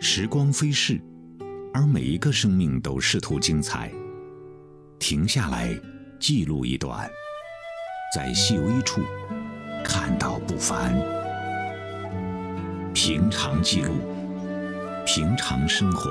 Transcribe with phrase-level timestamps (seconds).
[0.00, 1.00] 时光飞逝，
[1.74, 3.90] 而每一个生命都试图精彩。
[4.98, 5.76] 停下来，
[6.20, 7.10] 记录一段，
[8.14, 9.00] 在细微处
[9.84, 10.94] 看到不凡。
[12.94, 13.92] 平常记录，
[15.04, 16.10] 平常生活，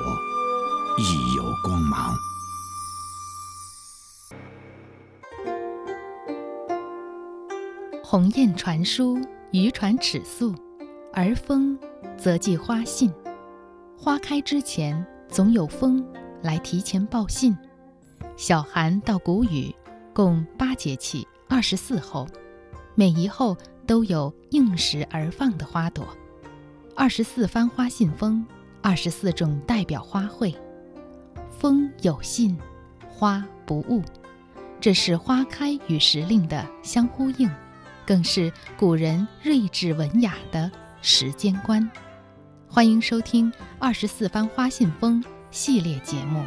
[0.98, 2.14] 亦有光芒。
[8.04, 9.18] 鸿雁传书，
[9.52, 10.54] 渔船尺素，
[11.14, 11.78] 而风
[12.18, 13.10] 则寄花信。
[14.00, 16.06] 花开之前，总有风
[16.44, 17.58] 来提前报信。
[18.38, 19.74] 小寒到谷雨，
[20.14, 22.28] 共八节气，二十四候，
[22.94, 26.08] 每一候都有应时而放的花朵。
[26.96, 28.46] 二十四番花信封，
[28.84, 30.56] 二十四种代表花卉。
[31.50, 32.56] 风有信，
[33.10, 34.04] 花不误，
[34.80, 37.50] 这是花开与时令的相呼应。
[38.06, 41.90] 更是古人睿智文雅的时间观。
[42.70, 46.44] 欢迎收听《二十四番花信封》系列节目。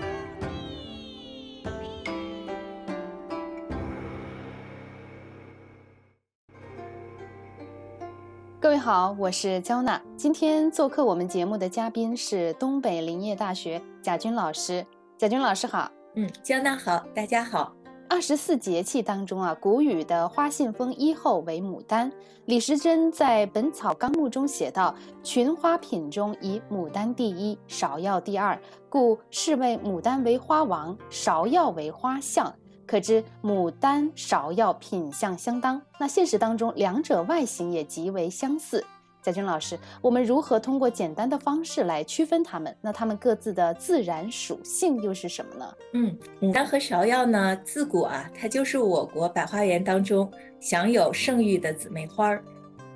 [8.61, 10.01] 各位好，我是焦娜。
[10.17, 14.87] 今天做客我们节目的嘉宾是东北林业大学贾军老师。
[15.19, 15.91] 贾军老师好。
[16.15, 17.75] 嗯，焦娜好，大家好。
[18.11, 22.11] 二十四节气当中啊，谷雨的花信封一候为牡丹。
[22.47, 32.53] 李时珍在《本草纲目》中写道：“群花品中以牡丹第一，芍药第二，故世谓牡丹为花王，芍药为花相。”
[32.85, 35.81] 可知牡丹、芍药品相相当。
[35.97, 38.85] 那现实当中，两者外形也极为相似。
[39.23, 42.75] 贾军老师，我们如何通过简单的方式来区分它们？
[42.81, 45.75] 那它们各自的自然属性又是什么呢？
[45.93, 52.43] 嗯，牡丹和芍药呢，自古啊，它就是我国百花园当中享有盛誉的姊妹花儿。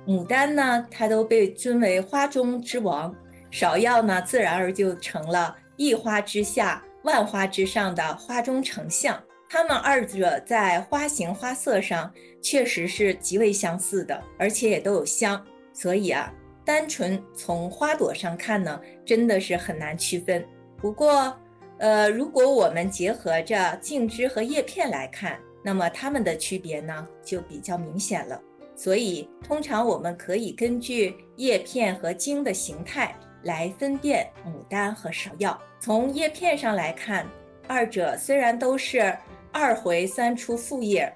[0.07, 3.13] 牡丹呢，它都被尊为花中之王；
[3.51, 9.15] 芍药呢，自然而就成了一花之下、万花之上的花中丞相。
[9.47, 12.11] 它们二者在花型、花色上
[12.41, 15.39] 确实是极为相似的，而且也都有香。
[15.75, 20.43] 所以啊，单纯从花朵上看呢，真的是很难区分。
[20.77, 21.37] 不过，
[21.79, 28.41] 呃，如果我们结合着茎枝和叶片来看，那么它们的区别呢就比较明显了。
[28.73, 33.13] 所以，通常我们可以根据叶片和茎的形态
[33.43, 35.59] 来分辨牡丹和芍药。
[35.79, 37.29] 从叶片上来看，
[37.67, 39.15] 二者虽然都是
[39.51, 41.13] 二回三出复叶，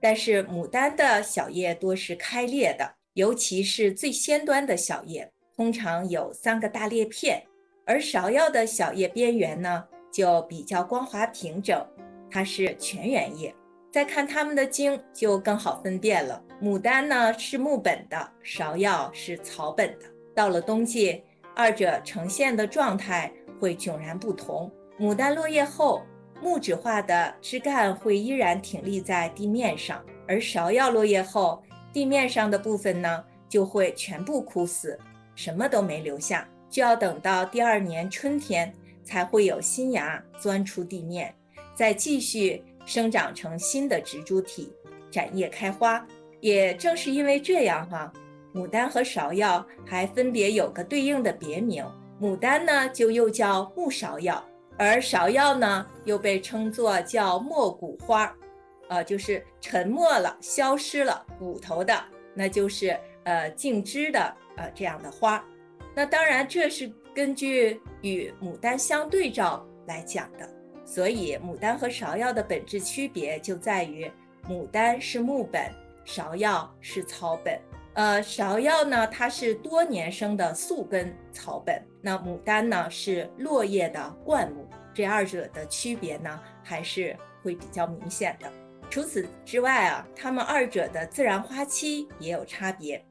[0.00, 2.97] 但是牡丹的小叶多是开裂的。
[3.14, 7.42] 尤其是最先端的小叶，通常有三个大裂片，
[7.84, 11.84] 而芍药的小叶边缘呢就比较光滑平整，
[12.30, 13.52] 它是全圆叶。
[13.90, 20.04] 再看它们的茎就更好分辨了，牡丹呢是木本的，芍药是草本的。
[20.34, 21.22] 到了冬季，
[21.56, 24.70] 二者呈现的状态会迥然不同。
[25.00, 26.02] 牡丹落叶后，
[26.40, 31.60] 木质化的枝干会依然挺立在地面上，而芍药落叶后。
[31.98, 34.96] 地面上的部分呢，就会全部枯死，
[35.34, 38.72] 什么都没留下，就要等到第二年春天
[39.02, 41.34] 才会有新芽钻出地面，
[41.74, 44.72] 再继续生长成新的植株体，
[45.10, 46.06] 展叶开花。
[46.40, 48.12] 也正是因为这样哈，
[48.54, 51.84] 牡丹和芍药还分别有个对应的别名，
[52.20, 54.40] 牡丹呢就又叫木芍药，
[54.76, 58.32] 而芍药呢又被称作叫没骨花。
[58.88, 61.94] 呃，就是沉没了、消失了骨头的，
[62.34, 65.44] 那就是呃茎枝的呃这样的花。
[65.94, 70.48] 那当然，这是根据与牡丹相对照来讲的。
[70.84, 74.10] 所以，牡丹和芍药的本质区别就在于，
[74.48, 75.70] 牡丹是木本，
[76.06, 77.60] 芍药是草本。
[77.92, 84.66] 呃，芍药呢，它是多年生的宿根草本；那牡丹呢，是落叶的灌木。
[84.94, 88.50] 这二者的区别呢，还是会比较明显的。
[88.90, 93.04] 除此之外啊，它们二者的自然花期也有差别。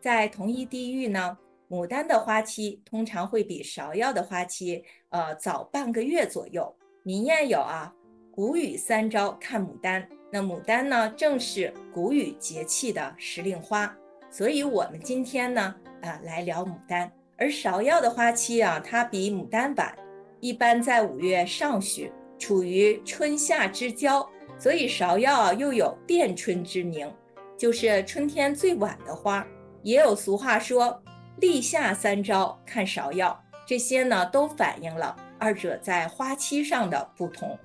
[0.00, 1.36] 在同一地域呢，
[1.68, 6.72] 牡丹的花期通常会比芍药的花期呃早半个月左右。
[7.02, 7.92] 民谚有啊，
[8.30, 10.08] 谷雨三朝看牡丹。
[10.30, 13.92] 那牡丹呢，正是谷雨节气的时令花。
[14.30, 17.10] 所以，我们今天呢，啊，来聊牡丹。
[17.36, 19.94] 而芍药的花期啊，它比牡丹晚，
[20.40, 24.28] 一般在五月上旬，处于春夏之交。
[24.58, 27.10] 所以芍药又有电春之名，
[27.56, 29.46] 就是春天最晚的花。
[29.82, 31.00] 也有俗话说
[31.40, 37.56] “立夏三朝看芍药”，这些呢都反映了二者在花期上的不同。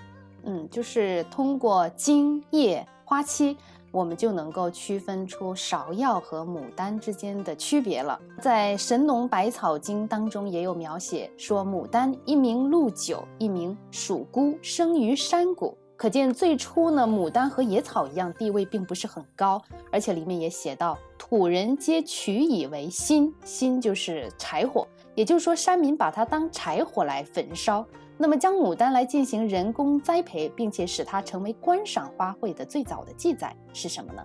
[0.44, 3.58] 嗯，就是通过茎叶花期
[3.92, 8.20] 我们就能够区分出芍药和牡丹之间的区别了。
[8.40, 15.78] 在《神农百草经》当中也有描写，说牡丹一名陆九，一名蜀姑，生于山谷。
[16.02, 19.62] 可见最初呢，牡丹和野草一样，地位并不是很高，
[19.92, 27.86] 而且里面也写到，土人皆取以为薪，薪就是柴火，也就是说山民把它当柴火来焚烧。
[28.18, 34.24] 那么将牡丹来进行人工栽培，并且使它成为观赏花卉的最早的记载是什么呢？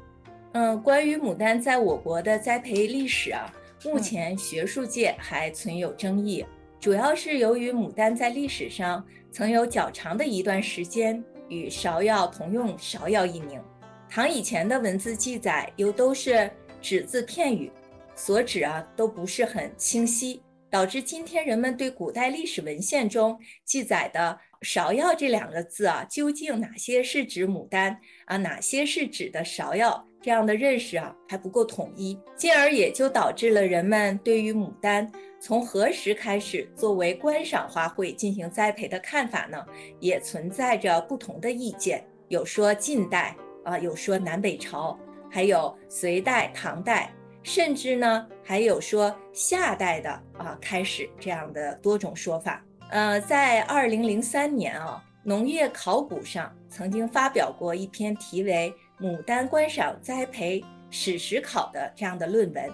[0.53, 3.53] 嗯，关于牡丹在我国的栽培历史啊，
[3.85, 6.43] 目前学术界还存有争议，
[6.81, 11.23] 主要是由于牡丹在历史上曾有较长的一段时间。
[11.49, 13.61] 与芍药同用“芍药”一名，
[14.09, 16.51] 唐以前的文字记载又都是
[16.81, 17.71] 只字片语，
[18.15, 35.09] 所指啊都不是很清晰，导致今天人们对古代历史文献中记载的“芍药”这两个字啊，究竟哪些是指牡丹啊，哪些是指的芍药这样的认识啊还不够统一，进而也就导致了人们对于牡丹。
[35.39, 39.65] 从何时开始作为观赏花卉进行栽培的看法呢？
[40.01, 42.05] 也存在着不同的意见。
[42.27, 44.99] 有说近代啊，有说南北朝，
[45.31, 47.15] 还有隋代、唐代，
[47.45, 52.67] 甚至呢还有说夏代的啊开始这样的多种说法。
[52.91, 62.71] 呃，在二零零三年啊，农业考古上曾经发表过一篇题为《牡丹观赏栽培史实考》的这样的论文，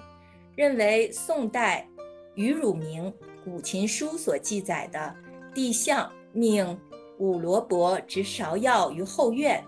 [0.56, 1.86] 认为宋代。
[2.34, 3.12] 于汝明
[3.44, 5.14] 《古琴书》所记载的
[5.54, 6.80] 帝相命
[7.18, 9.62] 五罗伯植芍药于后院，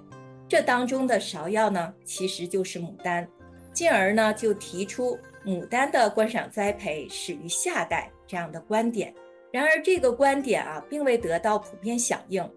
[0.48, 3.28] 这当中的芍药呢，其实就是牡丹，
[3.74, 9.14] 进而呢就提出牡丹的观赏栽培始于夏代这样的观点。
[9.52, 12.50] 然而这个观点啊，并未得到普遍响应，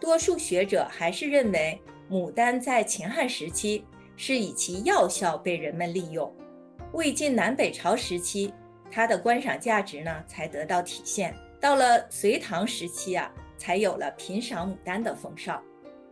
[0.00, 1.78] 多数学者还是认为
[2.10, 3.84] 牡丹在秦汉时期
[4.16, 6.34] 是以其药效被人们利用，
[6.92, 8.52] 魏晋南北朝时期。
[8.90, 11.32] 它的观赏价值呢，才得到体现。
[11.60, 15.62] 到了隋唐时期啊，才有了品赏牡丹的风尚。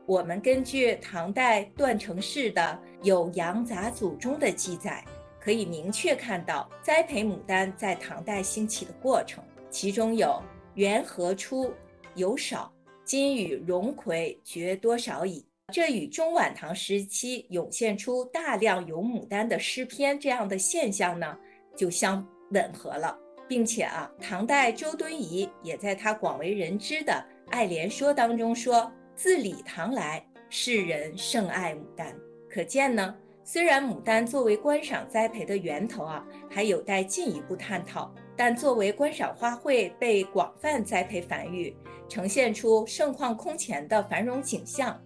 [0.06, 5.04] 我们根据唐代段成式的《酉阳杂俎》中的记载，
[5.40, 9.42] 可以明确看到栽培牡丹在唐代兴起的过程。
[9.68, 10.40] 其中有
[10.74, 11.74] “元和初
[12.14, 12.72] 有少，
[13.04, 21.36] 今与荣葵绝多少矣”，这与中晚唐时期涌现出大量咏牡丹的诗篇这样的现象呢，
[21.76, 22.26] 就相。
[22.52, 23.14] 吻合了，
[23.46, 27.12] 并且啊，唐代周敦颐也在他广为人知的
[27.50, 32.16] 《爱莲说》当中说：“自李唐来，世人甚爱牡丹。”
[32.48, 41.76] 可见呢，虽然牡丹作为观赏栽培的源头啊，还有待进一步探讨，但作为观赏花卉被广泛栽培繁育，
[42.08, 44.98] 呈现出盛况空前的繁荣景象，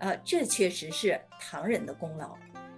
[0.00, 2.30] 呃，这确实是唐人的功劳。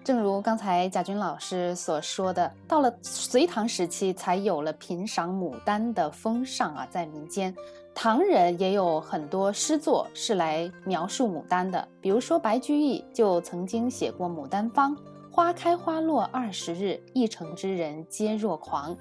[0.05, 7.55] 正如刚才贾军老师所说的，到了隋唐时期才有了品赏牡丹的风尚啊，在民间，
[7.95, 14.97] 唐人也有很多诗作是来描述牡丹的，比如说白居易就曾经写过《牡丹芳》
[15.31, 18.97] ：“花开花落二十日，一城之人皆若狂。”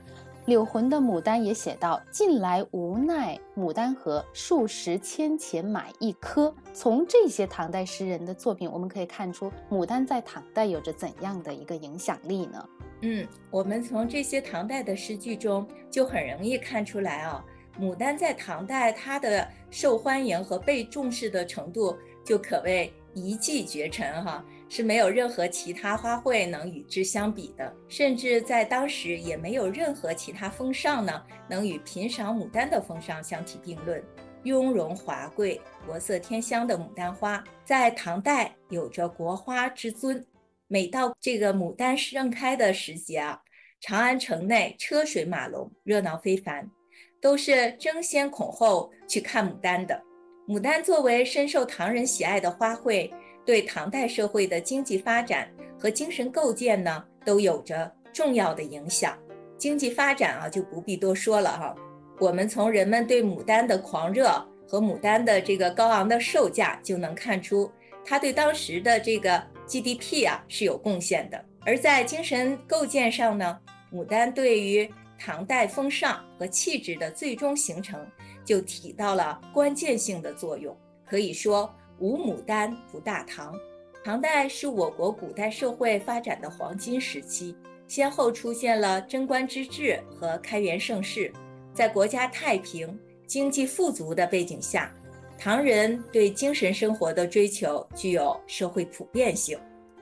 [0.45, 12.69] 柳魂的牡丹也写到：“近来无奈牡丹何，数十千钱买一颗。”从这些唐代诗人的作品，我们可以看出牡丹在唐代有着怎样的一个影响力呢？
[13.01, 17.45] 嗯，我们从这些唐代的诗句中就很容易看出来啊，
[17.79, 24.43] 牡丹在唐代它的受欢迎和被重视的程度就可谓一骑绝尘哈。
[24.73, 34.01] 是没有任何其他花卉能与之相比的，甚至在当时也没有任何其他风尚呢能与品赏牡丹的风尚相提并论。
[34.43, 40.25] 雍容华贵、国色天香的牡丹花，在唐代有着国花之尊。
[40.69, 43.41] 每到这个牡丹盛开的时节啊，
[43.81, 46.71] 长安城内车水马龙，热闹非凡，
[47.19, 50.01] 都是争先恐后去看牡丹的。
[50.47, 53.11] 牡丹作为深受唐人喜爱的花卉。
[53.51, 55.45] 对唐代社会的经济发展
[55.77, 59.13] 和精神构建呢，都有着重要的影响。
[59.57, 61.75] 经济发展啊，就不必多说了哈。
[62.17, 64.29] 我们从人们对牡丹的狂热
[64.65, 67.69] 和牡丹的这个高昂的售价，就能看出
[68.05, 71.43] 它对当时的这个 GDP 啊是有贡献的。
[71.65, 73.59] 而在精神构建上呢，
[73.91, 74.89] 牡丹对于
[75.19, 77.99] 唐代风尚和气质的最终形成，
[78.45, 80.73] 就起到了关键性的作用。
[81.05, 81.69] 可以说。
[82.01, 83.55] 无牡丹不大唐。
[84.03, 87.55] 唐代是我国古代社会发展的黄金时期，
[87.87, 91.31] 先后出现了贞观之治和开元盛世。
[91.73, 94.91] 在国家太平、经济富足的背景下，
[95.37, 99.57] 唐人对精神生活的追求具有社会普遍性。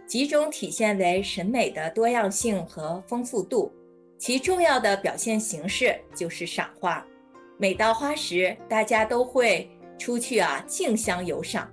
[0.07, 3.71] 集中体现为审美的多样性和丰富度。
[4.17, 7.05] 其重要的表现形式就是赏花。
[7.57, 11.71] 每到花时，大家都会出去啊竞相游赏，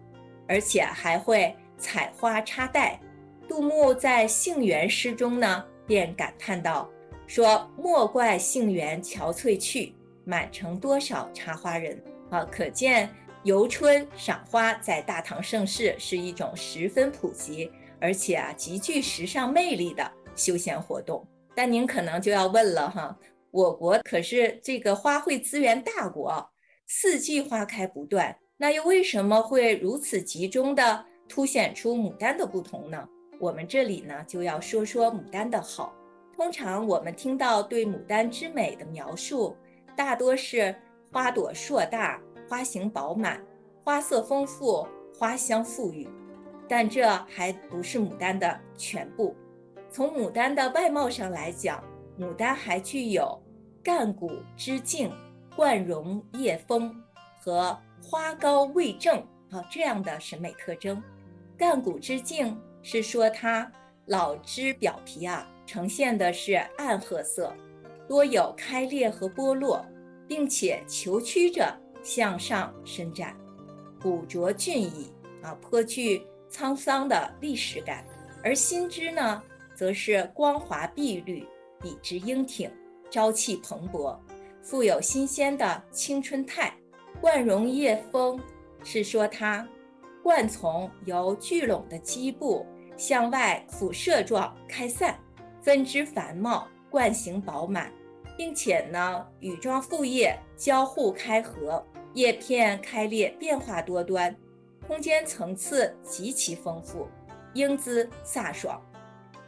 [0.48, 3.00] 而且还会采花插袋。
[3.48, 6.90] 杜牧在《杏园》诗中呢，便感叹道
[7.26, 13.08] ：“说莫怪杏园憔悴去，满城多少插花人。”啊，可见
[13.44, 21.24] 游春赏花在大唐盛世是一种十分普及，而且啊极具时尚魅力的休闲活动。
[21.54, 23.16] 但您可能就要问了哈，
[23.52, 26.50] 我国可是这个花卉资源大国，
[26.88, 33.06] 四季花开不断，那又为什么会如此集中的凸显出牡丹的不同呢？
[33.38, 35.94] 我们这里呢就要说说牡丹的好。
[36.34, 39.54] 通常我们听到对牡丹之美的描述，
[39.94, 40.74] 大多是
[41.12, 43.44] 花朵硕大、花型饱满、
[43.84, 44.86] 花色丰富、
[45.18, 46.08] 花香馥郁，
[46.66, 49.36] 但这还不是牡丹的全部。
[49.90, 51.84] 从牡丹的外貌上来讲，
[52.18, 53.38] 牡丹还具有
[53.82, 55.12] 干骨枝净、
[55.54, 56.94] 冠容叶丰
[57.38, 59.18] 和花高味正
[59.50, 61.02] 啊这样的审美特征。
[61.56, 63.70] 干骨枝净是说它
[64.06, 67.52] 老枝表皮啊呈现的是暗褐色，
[68.08, 69.84] 多有开裂和剥落，
[70.28, 73.36] 并且球曲着向上伸展，
[74.00, 75.12] 古拙俊逸
[75.42, 78.04] 啊颇具沧桑的历史感。
[78.44, 79.42] 而新枝呢？
[79.74, 81.46] 则是光滑碧绿，
[81.82, 82.70] 笔直英挺，
[83.10, 84.16] 朝气蓬勃，
[84.62, 86.72] 富有新鲜的青春态。
[87.20, 88.38] 冠容叶丰
[88.84, 89.66] 是说它
[90.22, 95.18] 冠丛由聚拢的基部向外辐射状开散，
[95.62, 97.92] 分枝繁茂，冠形饱满，
[98.36, 104.34] 并且呢羽状复叶交互开合，叶片开裂变化多端，
[104.86, 107.08] 空间层次极其丰富，
[107.54, 108.80] 英姿飒爽。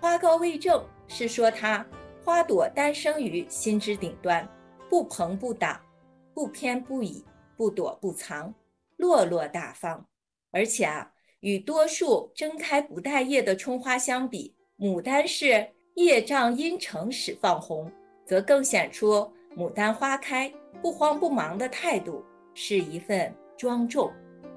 [0.00, 1.84] 花高位正是说它
[2.25, 4.48] 花朵单生于心枝顶端，
[4.88, 5.80] 不蓬不挡，
[6.34, 7.25] 不偏不倚，
[7.58, 8.54] 不躲不藏，
[8.96, 10.06] 落落大方。
[10.52, 17.90] 而且啊，与多数睁开不带叶的春花相比，牡丹是叶障阴沉始放红，
[18.24, 20.50] 则更显出牡丹花开
[20.80, 22.24] 不慌不忙的态度，
[22.54, 24.12] 是一份庄重。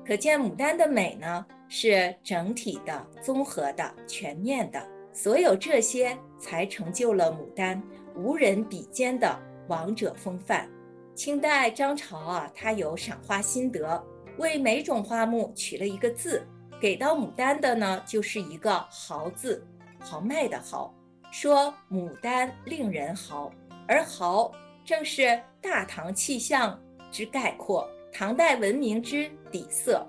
[0.05, 4.79] 可见牡丹的美呢，是整体的、综合的、全面的。
[5.13, 7.81] 所有这些才成就了牡丹
[8.15, 10.69] 无人比肩的王者风范。
[11.15, 14.01] 清代张潮啊，他有赏花心得，
[14.37, 16.45] 为每种花木取了一个字，
[16.79, 19.65] 给到牡丹的呢，就是一个豪字，
[19.99, 20.93] 豪迈的豪，
[21.31, 23.51] 说牡丹令人豪，
[23.87, 24.51] 而豪
[24.83, 26.79] 正是大唐气象
[27.11, 30.05] 之概括，唐代文明之底色。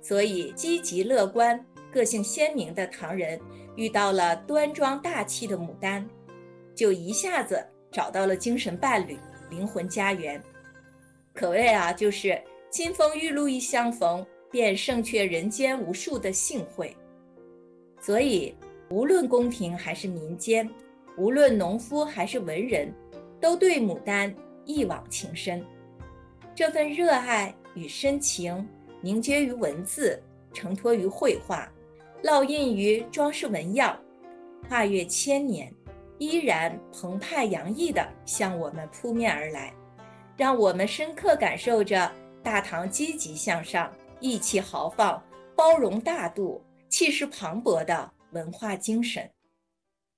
[0.00, 1.58] 所以积极乐观、
[1.90, 3.40] 个性鲜明的唐人。
[3.76, 6.08] 遇到了端庄大气的牡丹，
[6.76, 9.18] 就一下子找到了精神伴侣、
[9.50, 10.42] 灵魂家园，
[11.32, 16.96] 可谓啊，就是金风玉露一相逢，便胜却人间无数的幸会。
[18.00, 18.54] 所以，
[18.90, 20.68] 无论宫廷还是民间，
[21.16, 22.92] 无论农夫还是文人，
[23.40, 24.34] 都对牡丹
[24.64, 25.64] 一往情深。
[26.54, 28.68] 这份热爱与深情，
[29.00, 30.22] 凝结于文字，
[30.52, 31.70] 承托于绘画。
[32.22, 33.98] 烙印于装饰纹样，
[34.68, 35.70] 跨越千年，
[36.18, 39.72] 依然澎湃洋溢地向我们扑面而来，
[40.36, 42.10] 让我们深刻感受着
[42.42, 45.22] 大唐积极向上、意气豪放、
[45.56, 49.30] 包容大度、气势磅礴的文化精神。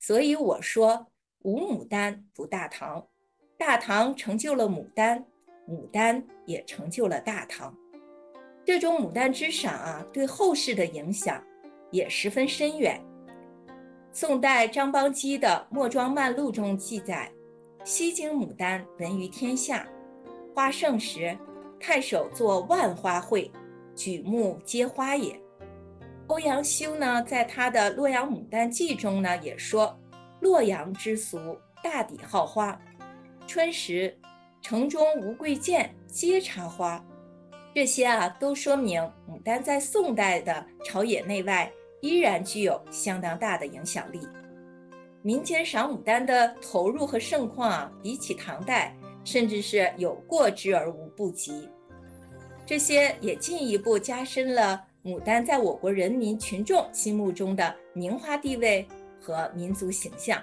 [0.00, 1.06] 所以我说，
[1.42, 3.06] 无牡丹不大唐，
[3.58, 5.24] 大唐成就了牡丹，
[5.68, 7.74] 牡丹也成就了大唐。
[8.64, 11.42] 这种牡丹之赏啊，对后世的影响。
[11.92, 13.00] 也十分深远。
[14.18, 17.30] 宋代张邦基的《墨庄漫录》中记载
[17.84, 19.86] ：“西京牡丹闻于天下，
[20.54, 21.36] 花盛时，
[21.78, 23.52] 太守作万花会，
[23.94, 25.38] 举目皆花也。”
[26.28, 29.94] 欧阳修呢，在他的《洛阳牡丹记》中呢，也说
[30.40, 31.38] ：“洛阳之俗，
[31.84, 32.80] 大抵好花。
[33.46, 34.16] 春时，
[34.62, 37.04] 城中无贵贱，皆插花。”
[37.74, 41.70] 这些啊，都说明牡丹在宋代的朝野内外。
[42.06, 44.20] 依然具有相当大的影响力。
[45.22, 51.68] 民间赏牡丹的投入和盛况啊，比起唐代，甚至是有过之而无不及。
[52.64, 58.86] 这些也进一步加深了牡丹在我国人民群众心目中的名花地位
[59.20, 60.40] 和民族形象，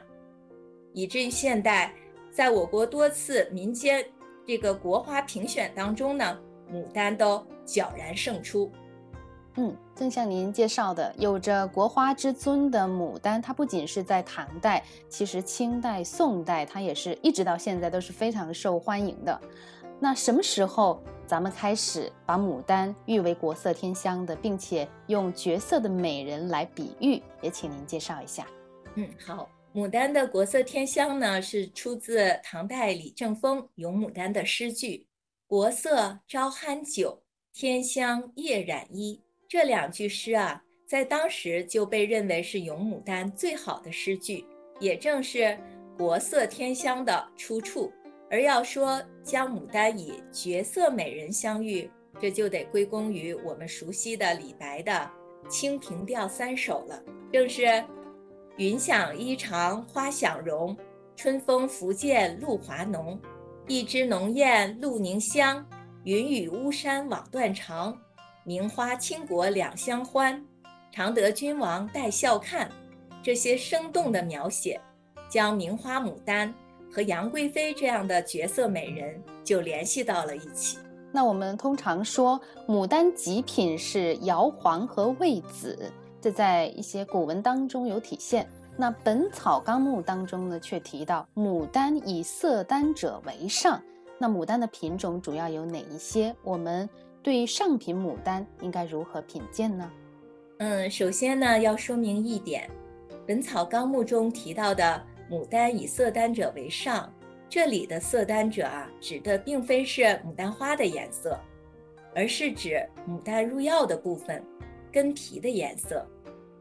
[0.93, 1.93] 以至于现代，
[2.29, 4.05] 在我国多次民间
[4.45, 6.37] 这个国花评选当中呢，
[6.69, 8.69] 牡丹都悄然胜出。
[9.55, 19.39] 嗯，正像您介绍的，有着国花之尊的牡丹，它不仅是在唐代，其实清代、宋代，它也是一直到现在都是非常受欢迎的。
[19.99, 27.21] 那什么时候咱们开始把牡丹誉为国色天香的，并且用绝色的美人来比喻？
[27.41, 28.47] 也请您介绍一下。
[28.95, 35.07] 嗯，好，牡丹的国色天香呢，是出自唐代李正风《咏牡丹》的诗句
[35.45, 37.21] ：“国色朝酣酒，
[37.53, 39.21] 天香夜染衣。”
[39.53, 44.43] 这两句诗啊，在当时就被认为是咏牡丹最好的诗句，
[44.79, 45.55] 也正是
[45.95, 47.93] 国色天香的出处。
[48.31, 51.87] 而要说将牡丹以绝色美人相遇，
[52.19, 54.91] 这就得归功于我们熟悉的李白的
[55.47, 56.99] 《清平调三首》了。
[57.31, 57.85] 正是
[58.57, 60.75] “云想衣裳花想容，
[61.15, 63.21] 春风拂槛露华浓。
[63.67, 65.63] 一枝浓艳露凝香，
[66.05, 67.95] 云雨巫山枉断肠。
[68.43, 70.43] 名花倾国两相欢，
[70.91, 72.69] 常得君王带笑看。”
[73.23, 74.79] 这些生动的描写，
[75.29, 76.53] 将名花牡丹。
[76.91, 80.77] 和杨贵妃这样的绝色美人就联系到了一起。
[81.11, 88.47] 那我们通常说牡丹极品是姚黄和魏子，这在一些古文当中有体现。
[88.77, 93.81] 那《本草纲目》当中呢，却提到牡丹以色丹者为上。
[94.19, 96.35] 那牡丹的品种主要有哪一些？
[96.43, 96.87] 我们
[97.23, 99.89] 对于上品牡丹应该如何品鉴呢？
[100.59, 102.69] 嗯，首先呢，要说明一点，
[103.25, 105.03] 《本草纲目》中提到的。
[105.31, 107.11] 牡丹以色丹者为上，
[107.49, 111.39] 这里的色丹者啊，指的并非是牡丹花的颜色，
[112.13, 114.43] 而是指牡丹入药的部分
[114.91, 116.05] 根皮的颜色。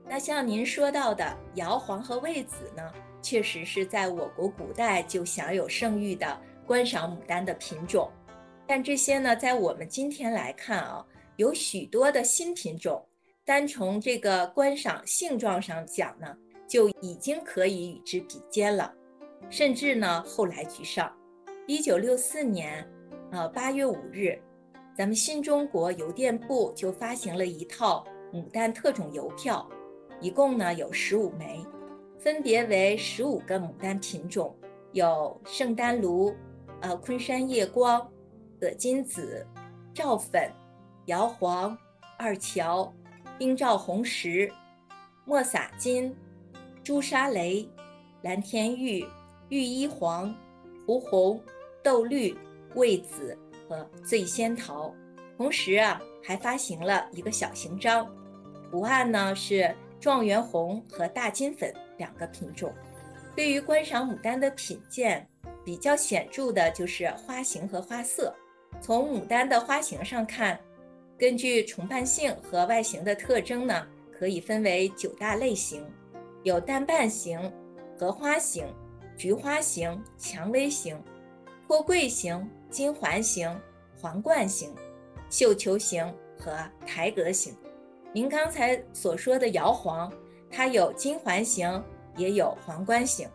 [0.09, 2.83] 那像您说到的瑶黄和魏子呢，
[3.21, 8.09] 确实是在我国古代就享有盛誉的观赏牡丹的品种。
[8.67, 13.05] 但这些呢，在我们今天来看啊，有许多的新品种，
[13.45, 16.37] 单从这个观赏性状上讲呢。
[16.69, 18.91] 就已经可以与之比肩了，
[19.51, 21.15] 甚至呢后来居上。
[21.67, 22.83] 一九六四年，
[23.31, 24.41] 呃八月五日，
[24.97, 29.69] 咱们新中国邮电部就发行了一套牡丹特种邮票，
[30.19, 31.63] 一共呢有十五枚，
[32.19, 34.57] 分别为十五个牡丹品种，
[34.93, 36.35] 有圣丹炉、
[36.81, 38.11] 呃昆山夜光、
[38.63, 39.45] 葛金子、
[39.93, 40.49] 赵粉、
[41.07, 41.77] 姚黄、
[42.17, 42.95] 二乔、
[43.37, 44.49] 冰照红石、
[45.25, 46.15] 墨洒金。
[46.85, 47.69] 朱砂雷、
[48.23, 49.05] 蓝田玉、
[49.49, 50.33] 玉衣黄、
[50.87, 51.43] 胡红、
[51.83, 52.39] 豆绿、
[52.77, 53.37] 魏紫
[53.69, 54.95] 和醉仙桃。
[55.37, 58.09] 同时啊，还发行了一个小型章，
[58.71, 62.73] 图案呢是状元红和大金粉两个品种。
[63.35, 65.29] 对于观赏牡丹的品鉴，
[65.65, 68.33] 比较显著的就是花型和花色。
[68.83, 70.59] 从牡丹的花型上看，
[71.17, 75.89] 根据重瓣性和外形的特征呢，可以分为九大类型。
[76.43, 77.41] 有淡瓣型、
[77.97, 78.67] 荷花型、
[79.17, 81.01] 菊花型、蔷薇型、
[81.69, 83.57] 托桂型、金环型、
[84.01, 84.75] 皇冠型、
[85.31, 86.53] 绣球型和
[86.85, 87.55] 台阁型。
[88.13, 90.13] 您刚才所说的摇黄，
[90.51, 91.81] 它有金环型，
[92.17, 93.29] 也有皇冠型。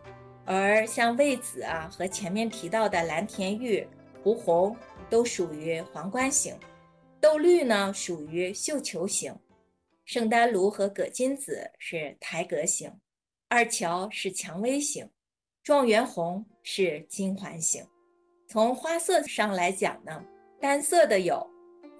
[0.44, 3.86] 而像魏子啊和前面提到的蓝田玉、
[4.22, 4.76] 胡红
[5.10, 6.54] 都属于皇冠型，
[7.20, 9.34] 豆绿呢属于绣球型。
[10.04, 12.90] 圣丹炉和葛金子是台阁型，
[13.48, 15.08] 二乔是蔷薇型，
[15.62, 17.84] 状元红是金环型。
[18.46, 20.24] 从花色上来讲呢，
[20.58, 21.46] 单色的有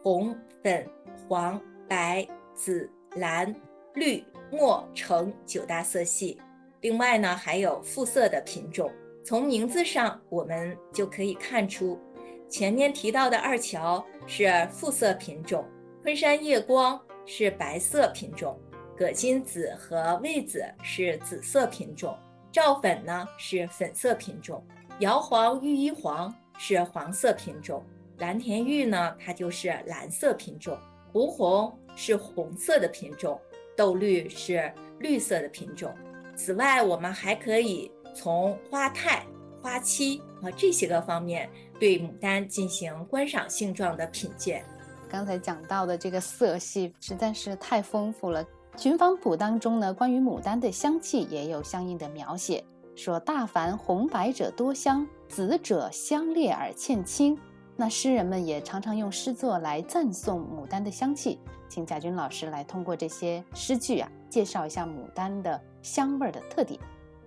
[0.02, 0.88] 红、粉、
[1.28, 3.54] 黄、白、紫、蓝、
[3.94, 6.40] 绿、墨、橙九大色系。
[6.80, 8.90] 另外呢，还有复色的品种。
[9.22, 12.00] 从名字上我们就可以看出，
[12.48, 15.64] 前面提到的二乔是复色品种，
[16.02, 17.00] 昆山夜光。
[17.30, 18.58] 是白色品种，
[18.96, 22.16] 葛金子和魏子是紫色品种，
[22.50, 24.66] 赵粉呢是粉色品种，
[25.00, 27.84] 瑶黄、玉衣黄是黄色品种，
[28.16, 30.78] 蓝田玉呢它就是蓝色品种，
[31.12, 33.38] 胡红是红色的品种，
[33.76, 35.94] 豆绿是绿色的品种。
[36.34, 39.22] 此外，我们还可以从花态、
[39.62, 44.64] 花期啊这些个方面对牡丹进行观赏性状的品鉴。
[45.08, 48.44] 刚才讲到的这个色系实在是太丰富了，
[48.76, 52.62] 《寻芳谱》当中呢，关于牡丹的香气也有相应的描写，
[52.94, 57.38] 说大凡红白者多香，紫者香烈而欠清。
[57.74, 66.78] 那诗人们也常常用诗作来赞颂牡丹的香气，请贾军老师来通过这些诗句啊，介绍一下牡丹的香味儿的特点。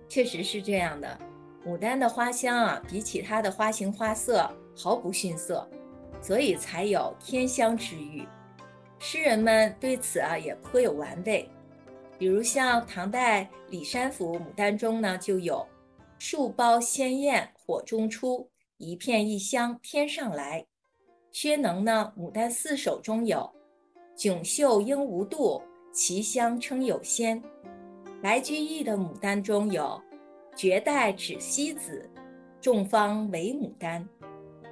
[0.08, 1.18] 确实是这样的，
[1.66, 5.68] 牡丹的花香啊，比起它的花型花色毫不逊色。
[6.20, 8.24] 所以才有天香之誉。
[9.00, 11.50] 诗人们对此啊也颇有玩味，
[12.16, 15.66] 比如像唐代李山甫牡丹中呢就有
[16.20, 20.64] “树苞鲜艳火中出，一片异香天上来”。
[21.32, 23.50] 薛能呢《牡丹四首》中有
[24.16, 25.60] “迥秀应无度，
[25.92, 27.42] 其香称有仙”。
[28.22, 30.00] 白居易的《牡丹》中有
[30.54, 32.08] “绝代只西子，
[32.60, 34.06] 众芳唯牡丹，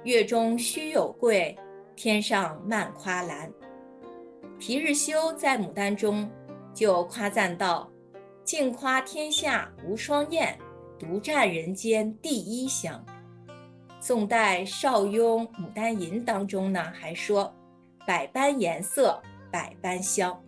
[0.03, 1.57] 月中须有桂，
[1.95, 3.51] 天上漫夸兰”。
[4.59, 6.29] 皮日休在《牡丹》中
[6.73, 7.89] 就夸赞道
[8.45, 10.57] ：“尽夸天下无双艳，
[10.99, 13.03] 独占人间第一香。”
[13.99, 17.51] 宋代邵雍《牡丹吟》当中呢还说
[18.05, 19.19] ：“百般颜色
[19.51, 20.39] 百般香。”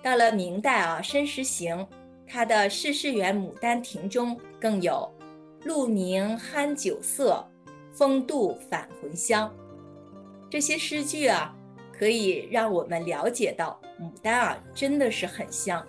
[0.00, 1.86] 到了明代啊，申时行
[2.28, 5.10] 他的《世事园牡丹亭》中更有
[5.64, 7.44] “露凝酣酒色，
[7.92, 9.52] 风度返魂香”。
[10.50, 11.54] 这些诗句啊。
[11.98, 15.84] 可以让我们了解到，牡丹啊，真的是很香，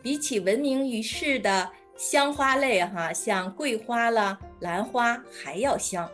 [0.00, 6.08] 比起闻名于世的香花类哈，像桂花啦、兰花还要香，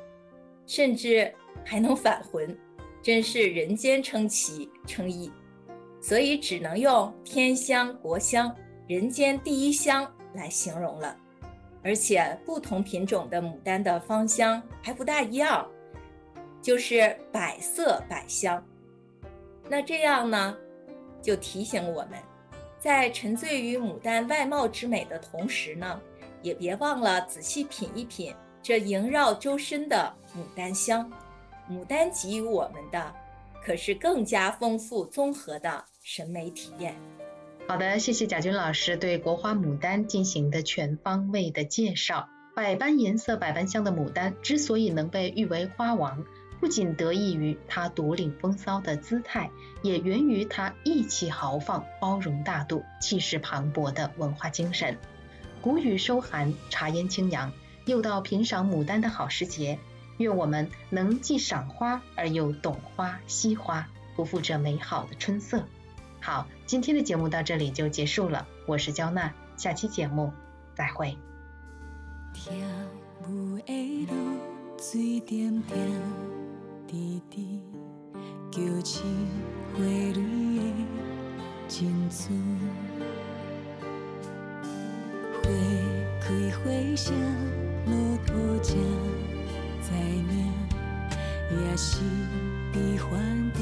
[0.66, 1.30] 甚至
[1.62, 2.58] 还能返魂，
[3.02, 5.30] 真是人间称奇称异。
[6.00, 8.50] 所以只能用天香、国香、
[8.86, 11.16] 人间第一香来形容了。
[11.82, 15.68] 而且不同品种的牡丹的芳香还不大一样，
[16.62, 18.64] 就是百色百香。
[19.68, 20.56] 那这样呢，
[21.20, 22.18] 就提醒我们，
[22.78, 26.00] 在沉醉于牡丹外貌之美的同时呢，
[26.40, 31.12] 也别忘了仔细品一品这萦绕周身的牡丹香。
[31.70, 33.14] 牡丹给予我们的，
[33.62, 36.94] 可是更加丰富综合的审美体验。
[37.66, 42.28] 好的，谢谢贾军老师对国花牡丹进行的全方位的介绍。
[42.54, 46.24] 百般颜色、百般香的牡丹之所以能被誉为花王。
[46.60, 49.50] 不仅得益于它独领风骚的姿态，
[49.82, 54.96] 也源于它意气豪放、包容大度、气势磅礴的文化精神。
[55.62, 57.50] 谷雨收寒，茶烟清扬，
[57.86, 59.78] 又到品赏牡丹的好时节，
[60.18, 65.64] 愿我们能既赏花而又懂花惜花，不负这美好的春色。
[66.24, 70.32] 好，今天的节目到这里就结束了，我是焦娜，下期节目
[70.74, 71.18] 再会。
[86.22, 87.12] 开花谢
[87.84, 88.32] 落土
[88.62, 88.74] 正
[89.82, 90.50] 知影，
[91.50, 92.00] 也是
[92.72, 93.12] 悲欢
[93.52, 93.60] 的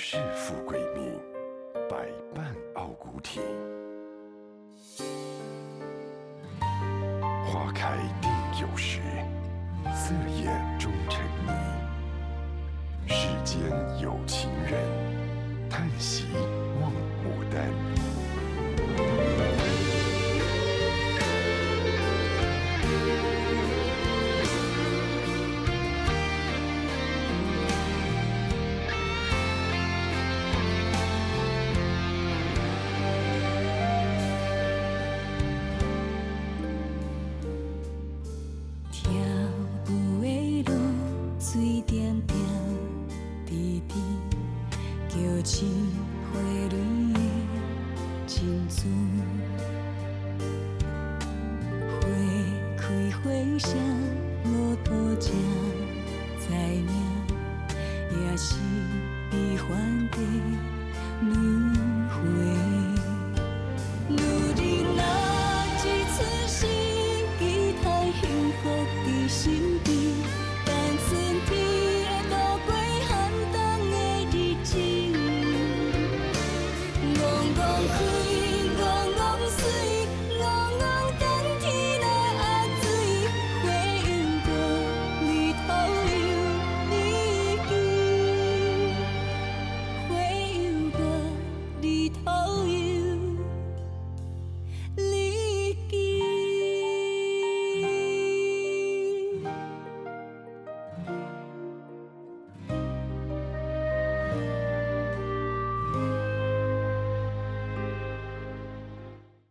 [0.00, 1.12] 是富贵命，
[1.90, 3.40] 百般傲骨体。
[7.44, 8.30] 花开定
[8.60, 9.00] 有时，
[9.92, 11.52] 色艳终成泥。
[13.08, 13.60] 世间
[14.00, 14.80] 有情人，
[15.68, 16.26] 叹息
[16.80, 16.92] 望
[17.24, 17.68] 牡丹。